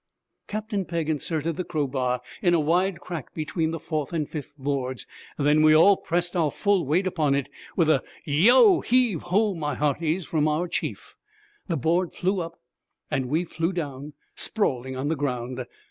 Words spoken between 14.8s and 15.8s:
on the ground.